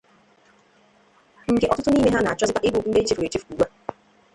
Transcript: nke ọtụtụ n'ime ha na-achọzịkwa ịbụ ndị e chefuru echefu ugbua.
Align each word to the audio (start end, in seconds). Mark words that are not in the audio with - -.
nke 1.51 1.65
ọtụtụ 1.71 1.89
n'ime 1.91 2.09
ha 2.13 2.19
na-achọzịkwa 2.23 2.65
ịbụ 2.67 2.77
ndị 2.87 2.99
e 3.01 3.07
chefuru 3.07 3.25
echefu 3.27 3.47
ugbua. 3.51 3.67